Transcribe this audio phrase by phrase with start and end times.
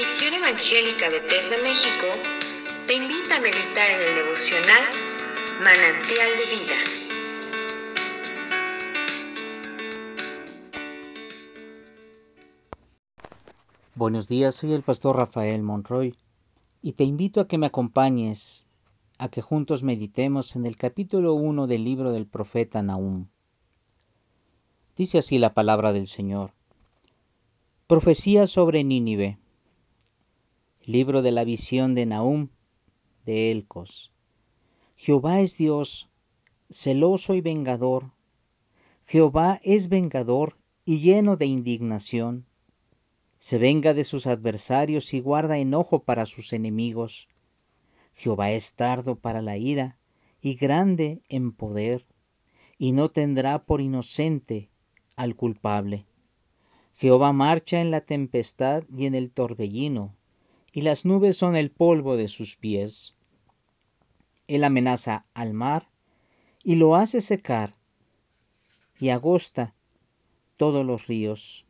[0.00, 2.06] Misión Evangélica Bethesda México
[2.86, 4.82] te invita a meditar en el devocional
[5.58, 6.78] Manantial de Vida.
[13.94, 16.16] Buenos días, soy el pastor Rafael Monroy
[16.80, 18.66] y te invito a que me acompañes
[19.18, 23.26] a que juntos meditemos en el capítulo 1 del libro del profeta Nahum.
[24.96, 26.52] Dice así la palabra del Señor.
[27.86, 29.36] Profecía sobre Nínive.
[30.86, 32.48] Libro de la visión de Nahum
[33.26, 34.12] de Elcos.
[34.96, 36.08] Jehová es Dios,
[36.70, 38.12] celoso y vengador.
[39.06, 40.56] Jehová es vengador
[40.86, 42.46] y lleno de indignación.
[43.38, 47.28] Se venga de sus adversarios y guarda enojo para sus enemigos.
[48.14, 49.98] Jehová es tardo para la ira
[50.40, 52.06] y grande en poder,
[52.78, 54.70] y no tendrá por inocente
[55.14, 56.06] al culpable.
[56.94, 60.16] Jehová marcha en la tempestad y en el torbellino,
[60.72, 63.14] y las nubes son el polvo de sus pies.
[64.46, 65.88] Él amenaza al mar
[66.62, 67.72] y lo hace secar,
[68.98, 69.72] y agosta
[70.56, 71.64] todos los ríos.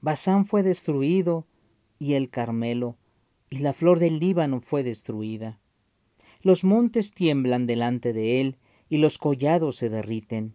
[0.00, 1.46] Basán fue destruido
[1.98, 2.96] y el Carmelo,
[3.50, 5.58] y la flor del Líbano fue destruida.
[6.42, 8.58] Los montes tiemblan delante de él,
[8.88, 10.54] y los collados se derriten.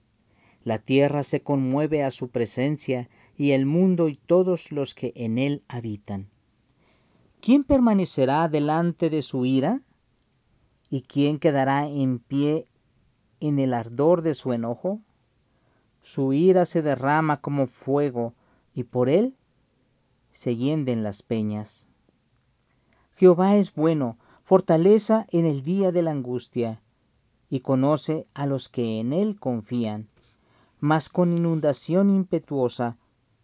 [0.64, 5.38] La tierra se conmueve a su presencia, y el mundo y todos los que en
[5.38, 6.30] él habitan.
[7.42, 9.82] ¿Quién permanecerá delante de su ira?
[10.90, 12.68] ¿Y quién quedará en pie
[13.40, 15.00] en el ardor de su enojo?
[16.02, 18.34] Su ira se derrama como fuego,
[18.74, 19.38] y por él
[20.32, 21.88] se hienden las peñas.
[23.16, 26.82] Jehová es bueno, fortaleza en el día de la angustia,
[27.50, 30.10] y conoce a los que en él confían,
[30.82, 32.98] mas con inundación impetuosa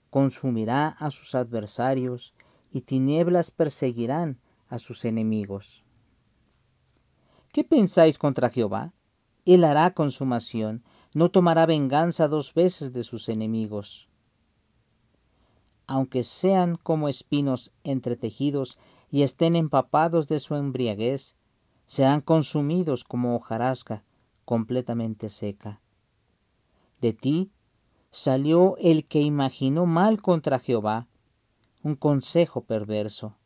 [0.09, 2.33] consumirá a sus adversarios
[2.75, 4.37] y tinieblas perseguirán
[4.67, 5.81] a sus enemigos.
[7.53, 8.91] ¿Qué pensáis contra Jehová?
[9.45, 10.83] Él hará consumación,
[11.13, 14.09] no tomará venganza dos veces de sus enemigos.
[15.87, 18.77] Aunque sean como espinos entretejidos
[19.09, 21.37] y estén empapados de su embriaguez,
[21.85, 24.03] serán consumidos como hojarasca
[24.43, 25.79] completamente seca.
[26.99, 27.51] De ti
[28.11, 31.07] salió el que imaginó mal contra Jehová,
[31.85, 33.37] un consejo perverso.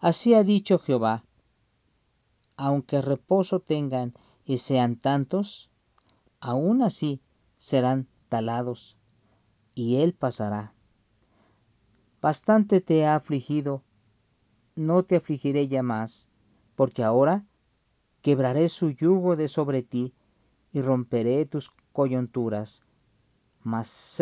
[0.00, 1.24] Así ha dicho Jehová,
[2.56, 4.12] aunque reposo tengan
[4.44, 5.70] y sean tantos,
[6.40, 7.22] aún así
[7.58, 8.96] serán talados,
[9.72, 10.74] y él pasará.
[12.20, 13.84] Bastante te ha afligido,
[14.74, 16.28] no te afligiré ya más,
[16.74, 17.46] porque ahora
[18.20, 20.12] quebraré su yugo de sobre ti
[20.72, 22.82] y romperé tus coyunturas.
[23.62, 24.20] Mas,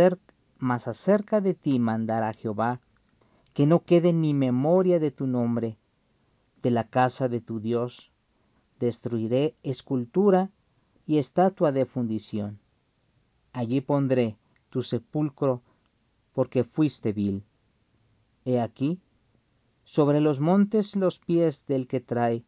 [0.59, 2.83] mas acerca de ti mandará Jehová
[3.59, 5.79] que no quede ni memoria de tu nombre,
[6.63, 8.13] de la casa de tu Dios.
[8.79, 10.53] Destruiré escultura
[11.07, 12.61] y estatua de fundición.
[13.53, 14.39] Allí pondré
[14.71, 15.61] tu sepulcro
[16.35, 17.43] porque fuiste vil.
[18.45, 19.01] He aquí,
[19.83, 22.45] sobre los montes los pies del que trae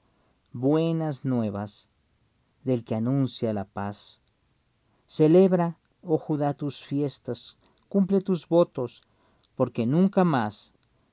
[0.52, 1.88] buenas nuevas,
[2.62, 4.20] del que anuncia la paz.
[5.08, 9.02] Celebra, oh Judá, tus fiestas, cumple tus votos,
[9.56, 10.72] porque nunca más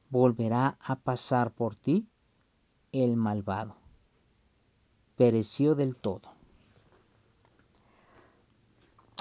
[0.09, 2.07] volverá a pasar por ti
[2.91, 3.75] el malvado.
[5.15, 6.31] Pereció del todo.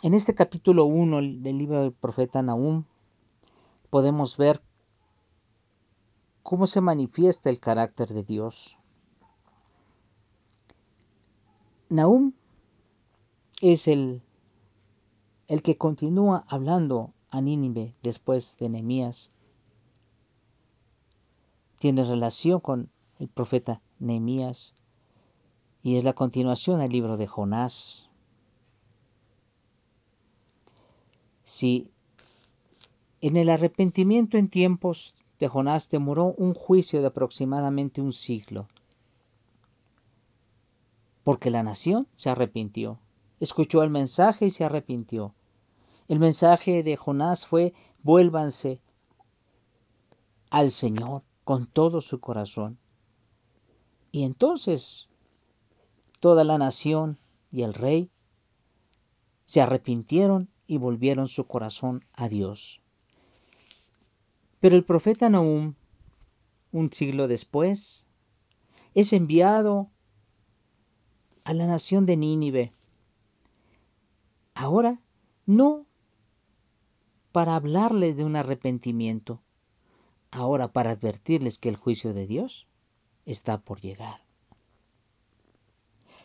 [0.03, 2.85] En este capítulo 1 del libro del profeta Nahum
[3.91, 4.63] podemos ver
[6.43, 8.79] cómo se manifiesta el carácter de Dios.
[11.89, 12.35] Nahum
[13.63, 14.23] es el,
[15.49, 19.31] el que continúa hablando a Nínive después de Nehemías
[21.87, 24.75] tiene relación con el profeta Nehemías
[25.85, 28.11] y es la continuación del libro de Jonás.
[31.45, 31.89] Si
[33.21, 38.67] en el arrepentimiento en tiempos de Jonás demoró un juicio de aproximadamente un siglo,
[41.23, 42.99] porque la nación se arrepintió,
[43.39, 45.37] escuchó el mensaje y se arrepintió.
[46.09, 48.81] El mensaje de Jonás fue vuélvanse
[50.51, 52.77] al Señor con todo su corazón.
[54.11, 55.09] Y entonces
[56.19, 57.21] toda la nación
[57.53, 58.11] y el rey
[59.47, 62.83] se arrepintieron y volvieron su corazón a Dios.
[64.59, 65.75] Pero el profeta Nahum,
[66.73, 68.05] un siglo después,
[68.95, 69.89] es enviado
[71.45, 72.73] a la nación de Nínive.
[74.53, 75.01] Ahora
[75.47, 75.87] no
[77.31, 79.46] para hablarles de un arrepentimiento,
[80.31, 82.67] ahora para advertirles que el juicio de Dios
[83.25, 84.25] está por llegar.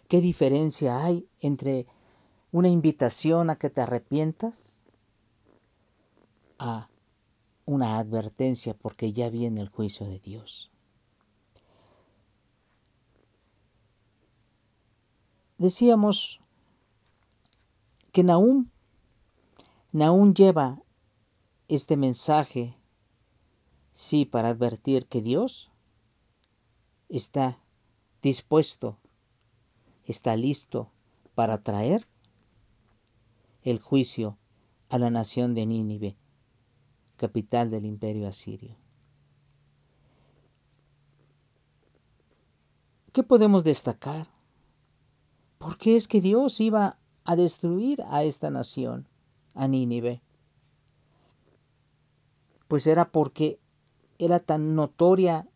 [0.07, 1.87] ¿Qué diferencia hay entre
[2.51, 4.79] una invitación a que te arrepientas
[6.59, 6.89] a
[7.65, 10.69] una advertencia porque ya viene el juicio de Dios?
[15.57, 16.41] Decíamos
[18.11, 18.67] que Nahum,
[19.91, 20.81] Nahum lleva
[21.67, 22.75] este mensaje,
[23.93, 25.71] sí, para advertir que Dios
[27.09, 27.59] está
[28.21, 28.97] dispuesto,
[30.05, 30.89] está listo
[31.35, 32.07] para traer
[33.63, 34.37] el juicio
[34.89, 36.15] a la nación de Nínive,
[37.17, 38.75] capital del imperio asirio.
[43.13, 44.27] ¿Qué podemos destacar?
[45.57, 49.07] ¿Por qué es que Dios iba a destruir a esta nación,
[49.53, 50.21] a Nínive?
[52.67, 53.59] Pues era porque
[54.21, 55.47] era tan notoria,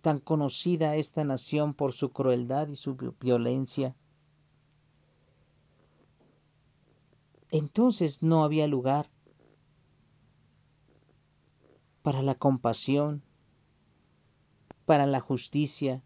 [0.00, 3.94] tan conocida esta nación por su crueldad y su violencia.
[7.50, 9.10] Entonces no había lugar
[12.00, 13.22] para la compasión,
[14.86, 16.02] para la justicia,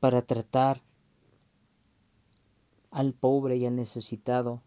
[0.00, 0.82] para tratar
[2.90, 4.60] al pobre y al necesitado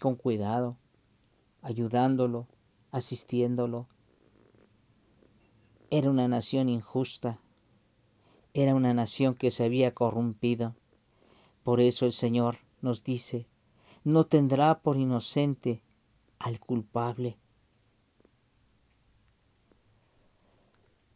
[0.00, 0.76] con cuidado,
[1.60, 2.48] ayudándolo,
[2.92, 3.88] asistiéndolo.
[5.90, 7.40] Era una nación injusta,
[8.54, 10.76] era una nación que se había corrompido.
[11.64, 13.46] Por eso el Señor nos dice,
[14.04, 15.82] no tendrá por inocente
[16.38, 17.36] al culpable.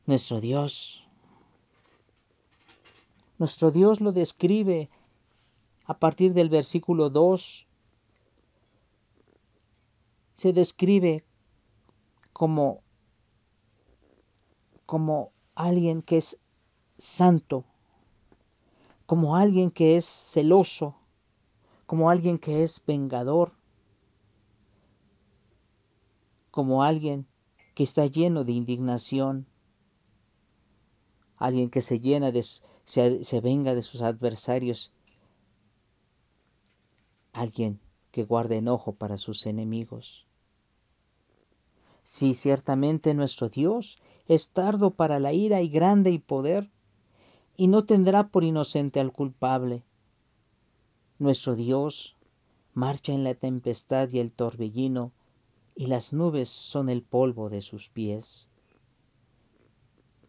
[0.06, 1.06] Nuestro Dios
[3.38, 4.88] nuestro Dios lo describe
[5.84, 7.66] a partir del versículo 2.
[10.34, 11.24] Se describe
[12.36, 12.82] como,
[14.84, 16.38] como alguien que es
[16.98, 17.64] santo,
[19.06, 20.96] como alguien que es celoso,
[21.86, 23.54] como alguien que es vengador,
[26.50, 27.26] como alguien
[27.74, 29.46] que está lleno de indignación,
[31.38, 32.44] alguien que se llena de,
[32.84, 34.92] se, venga de sus adversarios,
[37.32, 37.80] alguien
[38.10, 40.25] que guarde enojo para sus enemigos.
[42.08, 43.98] Sí, ciertamente nuestro Dios
[44.28, 46.70] es tardo para la ira y grande y poder,
[47.56, 49.82] y no tendrá por inocente al culpable.
[51.18, 52.16] Nuestro Dios
[52.74, 55.10] marcha en la tempestad y el torbellino,
[55.74, 58.46] y las nubes son el polvo de sus pies.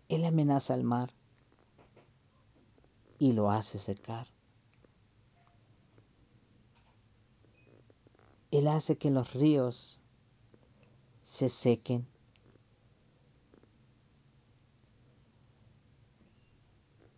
[0.09, 1.13] Él amenaza al mar,
[3.19, 4.25] y lo hace secar.
[8.49, 9.99] Él hace que los ríos
[11.27, 12.07] se sequen.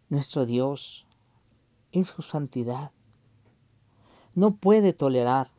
[0.10, 1.06] Nuestro Dios,
[1.92, 2.92] en su santidad,
[4.34, 5.52] no puede tolerar,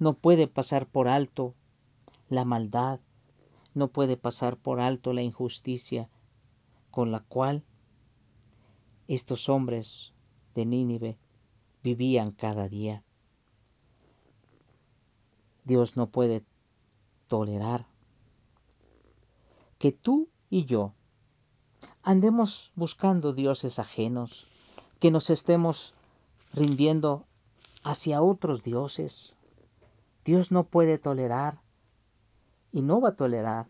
[0.00, 1.54] no puede pasar por alto
[2.28, 2.98] la maldad,
[3.74, 6.10] no puede pasar por alto la injusticia
[6.90, 7.62] con la cual
[9.06, 10.14] estos hombres
[10.56, 11.16] de Nínive
[11.84, 13.04] vivían cada día.
[15.62, 16.44] Dios no puede
[17.28, 17.86] tolerar
[19.78, 20.92] que tú y yo
[22.02, 24.46] andemos buscando dioses ajenos,
[24.98, 25.94] que nos estemos
[26.52, 27.26] rindiendo
[27.84, 29.34] hacia otros dioses.
[30.24, 31.60] Dios no puede tolerar
[32.72, 33.68] y no va a tolerar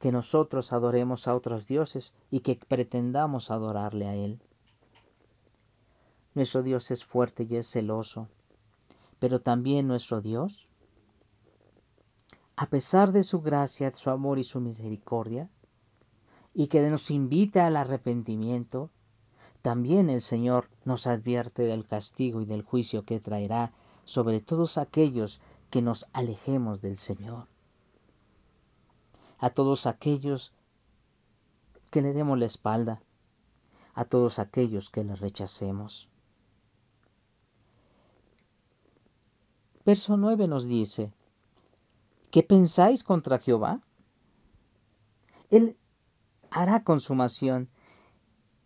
[0.00, 4.40] que nosotros adoremos a otros dioses y que pretendamos adorarle a Él.
[6.34, 8.28] Nuestro Dios es fuerte y es celoso,
[9.18, 10.67] pero también nuestro Dios,
[12.60, 15.48] a pesar de su gracia, su amor y su misericordia,
[16.52, 18.90] y que nos invita al arrepentimiento,
[19.62, 23.70] también el Señor nos advierte del castigo y del juicio que traerá
[24.04, 27.46] sobre todos aquellos que nos alejemos del Señor.
[29.38, 30.52] A todos aquellos
[31.92, 33.00] que le demos la espalda,
[33.94, 36.08] a todos aquellos que le rechacemos.
[39.86, 41.12] Verso 9 nos dice,
[42.30, 43.82] ¿qué pensáis contra Jehová?
[45.50, 45.76] Él
[46.50, 47.68] hará consumación,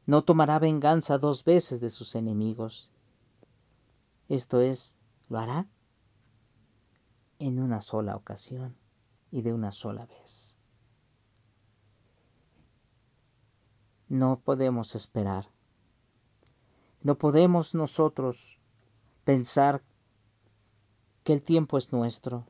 [0.06, 2.90] no tomará venganza dos veces de sus enemigos.
[4.28, 4.96] Esto es,
[5.28, 5.66] lo hará
[7.38, 8.76] en una sola ocasión
[9.30, 10.56] y de una sola vez.
[14.08, 15.48] No podemos esperar.
[17.00, 18.58] No podemos nosotros
[19.24, 19.82] pensar
[21.24, 22.46] que el tiempo es nuestro.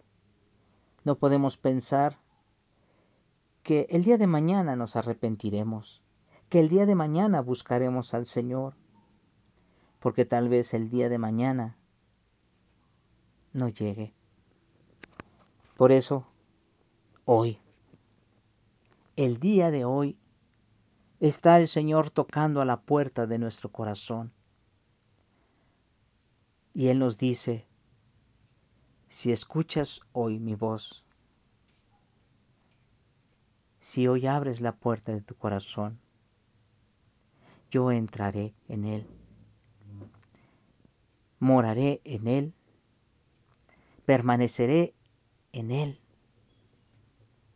[1.05, 2.19] No podemos pensar
[3.63, 6.03] que el día de mañana nos arrepentiremos,
[6.49, 8.75] que el día de mañana buscaremos al Señor,
[10.01, 11.77] porque tal vez el día de mañana
[13.53, 14.15] no llegue.
[15.77, 16.27] Por eso,
[17.25, 17.59] hoy,
[19.17, 20.19] el día de hoy,
[21.21, 24.33] está el Señor tocando a la puerta de nuestro corazón.
[26.75, 27.67] Y Él nos dice,
[29.13, 31.05] si escuchas hoy mi voz,
[33.79, 36.01] si hoy abres la puerta de tu corazón,
[37.71, 39.07] yo entraré en él,
[41.39, 42.55] moraré en él,
[44.07, 44.95] permaneceré
[45.53, 46.01] en él.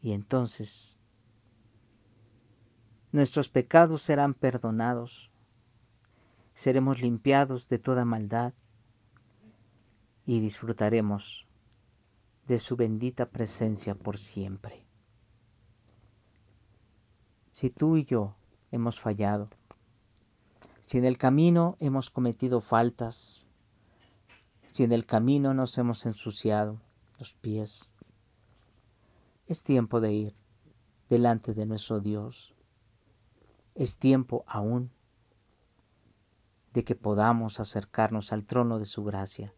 [0.02, 0.98] Y entonces
[3.12, 5.30] nuestros pecados serán perdonados,
[6.52, 8.52] seremos limpiados de toda maldad
[10.26, 11.45] y disfrutaremos
[12.46, 14.84] de su bendita presencia por siempre.
[17.52, 18.36] Si tú y yo
[18.70, 19.48] hemos fallado,
[20.80, 23.44] si en el camino hemos cometido faltas,
[24.72, 26.80] si en el camino nos hemos ensuciado
[27.18, 27.90] los pies,
[29.46, 30.36] es tiempo de ir
[31.08, 32.54] delante de nuestro Dios.
[33.74, 34.90] Es tiempo aún
[36.72, 39.54] de que podamos acercarnos al trono de su gracia,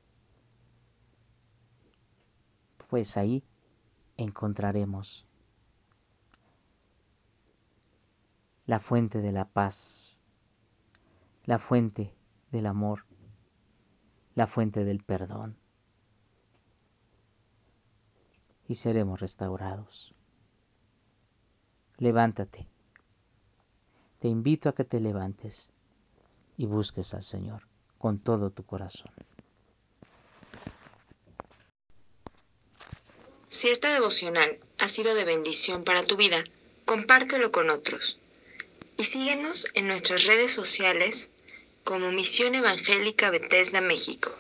[2.89, 3.45] pues ahí
[4.17, 5.27] encontraremos
[8.67, 10.19] la fuente de la paz,
[11.45, 12.13] la fuente
[12.51, 13.05] del amor,
[14.35, 15.57] la fuente del perdón.
[18.67, 20.15] Y seremos restaurados.
[21.97, 22.69] Levántate.
[24.19, 25.71] Te invito a que te levantes
[26.57, 27.63] y busques al Señor
[27.97, 29.13] con todo tu corazón.
[33.59, 36.45] Si esta devocional ha sido de bendición para tu vida,
[36.85, 38.21] compártelo con otros
[38.97, 41.31] y síguenos en nuestras redes sociales
[41.83, 44.39] como Misión Evangélica Bethesda México.